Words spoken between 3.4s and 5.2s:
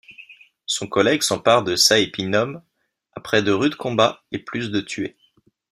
de rudes combats et plus de tués.